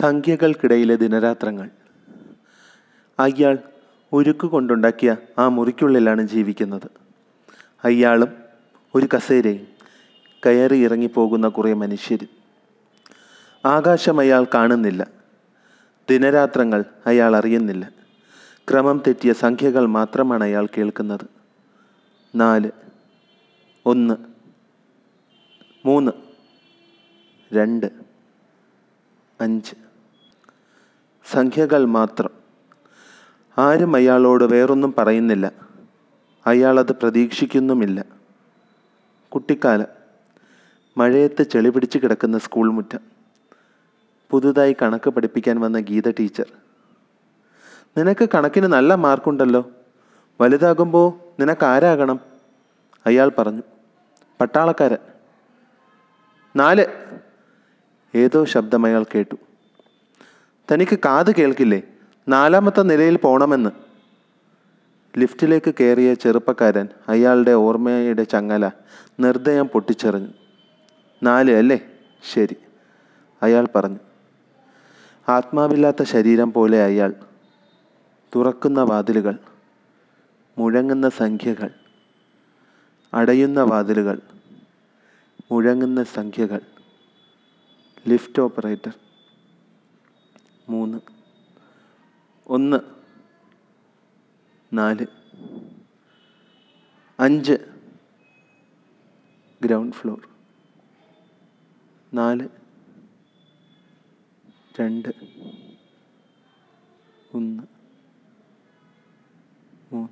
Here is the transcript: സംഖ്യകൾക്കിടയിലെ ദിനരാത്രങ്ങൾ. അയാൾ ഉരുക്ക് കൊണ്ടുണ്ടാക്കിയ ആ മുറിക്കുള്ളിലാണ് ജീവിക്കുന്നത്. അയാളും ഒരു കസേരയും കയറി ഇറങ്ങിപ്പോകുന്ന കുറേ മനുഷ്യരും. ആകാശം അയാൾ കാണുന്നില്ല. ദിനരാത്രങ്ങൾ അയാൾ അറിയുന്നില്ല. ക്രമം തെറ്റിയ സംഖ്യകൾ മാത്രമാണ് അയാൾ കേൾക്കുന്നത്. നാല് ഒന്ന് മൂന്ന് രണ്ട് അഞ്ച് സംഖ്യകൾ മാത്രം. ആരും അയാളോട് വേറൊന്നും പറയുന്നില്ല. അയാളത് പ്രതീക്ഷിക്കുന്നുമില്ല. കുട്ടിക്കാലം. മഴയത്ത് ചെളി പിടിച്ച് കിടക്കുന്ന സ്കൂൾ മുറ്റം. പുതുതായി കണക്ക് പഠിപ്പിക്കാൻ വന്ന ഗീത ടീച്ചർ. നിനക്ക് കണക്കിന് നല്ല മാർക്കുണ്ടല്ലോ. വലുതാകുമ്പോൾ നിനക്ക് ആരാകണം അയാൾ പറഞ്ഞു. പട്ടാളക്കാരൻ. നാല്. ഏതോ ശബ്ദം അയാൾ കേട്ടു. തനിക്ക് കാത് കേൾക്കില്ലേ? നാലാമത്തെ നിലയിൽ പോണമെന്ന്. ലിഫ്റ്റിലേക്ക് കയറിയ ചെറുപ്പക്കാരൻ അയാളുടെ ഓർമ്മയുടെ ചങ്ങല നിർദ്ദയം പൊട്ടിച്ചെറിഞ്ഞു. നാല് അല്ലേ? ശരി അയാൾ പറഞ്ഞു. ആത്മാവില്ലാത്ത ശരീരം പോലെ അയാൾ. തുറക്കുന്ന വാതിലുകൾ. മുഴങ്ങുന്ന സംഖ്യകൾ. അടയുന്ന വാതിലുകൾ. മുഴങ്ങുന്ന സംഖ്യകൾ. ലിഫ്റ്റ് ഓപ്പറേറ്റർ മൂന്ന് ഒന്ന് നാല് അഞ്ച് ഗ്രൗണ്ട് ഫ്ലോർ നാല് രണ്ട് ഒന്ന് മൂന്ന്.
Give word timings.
സംഖ്യകൾക്കിടയിലെ 0.00 0.94
ദിനരാത്രങ്ങൾ. 0.94 1.70
അയാൾ 3.20 3.58
ഉരുക്ക് 4.12 4.46
കൊണ്ടുണ്ടാക്കിയ 4.46 5.16
ആ 5.38 5.48
മുറിക്കുള്ളിലാണ് 5.48 6.22
ജീവിക്കുന്നത്. 6.22 6.90
അയാളും 7.84 8.28
ഒരു 8.94 9.08
കസേരയും 9.16 9.66
കയറി 10.46 10.76
ഇറങ്ങിപ്പോകുന്ന 10.76 11.48
കുറേ 11.48 11.72
മനുഷ്യരും. 11.72 12.28
ആകാശം 13.66 14.20
അയാൾ 14.20 14.46
കാണുന്നില്ല. 14.54 15.06
ദിനരാത്രങ്ങൾ 16.10 16.84
അയാൾ 17.06 17.36
അറിയുന്നില്ല. 17.36 17.90
ക്രമം 18.70 19.02
തെറ്റിയ 19.06 19.32
സംഖ്യകൾ 19.32 19.86
മാത്രമാണ് 19.86 20.44
അയാൾ 20.44 20.66
കേൾക്കുന്നത്. 20.66 21.26
നാല് 22.34 22.70
ഒന്ന് 23.86 24.14
മൂന്ന് 25.86 26.12
രണ്ട് 27.54 27.86
അഞ്ച് 29.40 29.85
സംഖ്യകൾ 31.32 31.84
മാത്രം. 31.84 32.30
ആരും 33.58 33.96
അയാളോട് 33.96 34.44
വേറൊന്നും 34.44 34.94
പറയുന്നില്ല. 34.98 35.52
അയാളത് 36.46 36.92
പ്രതീക്ഷിക്കുന്നുമില്ല. 36.92 38.04
കുട്ടിക്കാലം. 39.28 39.86
മഴയത്ത് 40.98 41.42
ചെളി 41.42 41.68
പിടിച്ച് 41.68 41.98
കിടക്കുന്ന 41.98 42.38
സ്കൂൾ 42.38 42.72
മുറ്റം. 42.72 43.00
പുതുതായി 44.30 44.76
കണക്ക് 44.82 45.10
പഠിപ്പിക്കാൻ 45.10 45.60
വന്ന 45.60 45.80
ഗീത 45.80 46.10
ടീച്ചർ. 46.10 46.46
നിനക്ക് 47.98 48.28
കണക്കിന് 48.34 48.66
നല്ല 48.66 48.94
മാർക്കുണ്ടല്ലോ. 48.94 49.70
വലുതാകുമ്പോൾ 50.40 51.12
നിനക്ക് 51.40 51.64
ആരാകണം 51.64 52.20
അയാൾ 53.06 53.32
പറഞ്ഞു. 53.38 53.62
പട്ടാളക്കാരൻ. 54.40 54.98
നാല്. 56.56 56.86
ഏതോ 58.14 58.44
ശബ്ദം 58.44 58.86
അയാൾ 58.86 59.04
കേട്ടു. 59.14 59.36
തനിക്ക് 60.72 60.98
കാത് 60.98 61.34
കേൾക്കില്ലേ? 61.34 61.82
നാലാമത്തെ 62.28 62.82
നിലയിൽ 62.82 63.16
പോണമെന്ന്. 63.16 63.70
ലിഫ്റ്റിലേക്ക് 65.18 65.74
കയറിയ 65.80 66.14
ചെറുപ്പക്കാരൻ 66.14 66.88
അയാളുടെ 67.08 67.50
ഓർമ്മയുടെ 67.50 68.22
ചങ്ങല 68.22 68.70
നിർദ്ദയം 69.20 69.66
പൊട്ടിച്ചെറിഞ്ഞു. 69.66 70.28
നാല് 71.22 71.50
അല്ലേ? 71.50 71.80
ശരി 72.32 72.56
അയാൾ 73.42 73.68
പറഞ്ഞു. 73.74 73.98
ആത്മാവില്ലാത്ത 75.28 76.02
ശരീരം 76.02 76.52
പോലെ 76.52 76.84
അയാൾ. 76.84 77.14
തുറക്കുന്ന 78.36 78.80
വാതിലുകൾ. 78.80 79.38
മുഴങ്ങുന്ന 80.58 81.08
സംഖ്യകൾ. 81.08 81.70
അടയുന്ന 83.14 83.60
വാതിലുകൾ. 83.62 84.20
മുഴങ്ങുന്ന 85.50 86.04
സംഖ്യകൾ. 86.04 86.60
ലിഫ്റ്റ് 88.08 88.42
ഓപ്പറേറ്റർ 88.42 88.92
മൂന്ന് 90.68 90.98
ഒന്ന് 92.46 92.78
നാല് 94.72 95.06
അഞ്ച് 97.18 97.56
ഗ്രൗണ്ട് 99.60 99.96
ഫ്ലോർ 99.96 100.20
നാല് 102.12 102.46
രണ്ട് 104.74 105.10
ഒന്ന് 107.34 107.64
മൂന്ന്. 109.90 110.10